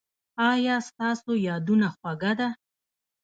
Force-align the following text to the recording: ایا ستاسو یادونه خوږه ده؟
ایا 0.49 0.75
ستاسو 0.87 1.31
یادونه 1.47 1.87
خوږه 1.95 2.31
ده؟ 2.39 2.49